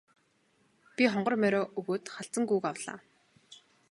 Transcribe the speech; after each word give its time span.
Би 1.01 1.09
хонгор 1.15 1.35
морио 1.43 1.61
өгөөд 1.81 2.05
халзан 2.15 2.43
гүүг 2.49 2.65
авлаа. 2.71 2.99